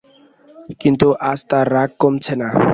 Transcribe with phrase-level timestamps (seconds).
[0.81, 2.47] কিন্তু আজ তাঁর রাগ কমছে না।